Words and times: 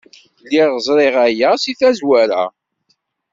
Lliɣ 0.43 0.69
ẓriɣ 0.85 1.15
aya 1.25 1.49
seg 1.63 1.75
tazwara. 1.79 2.43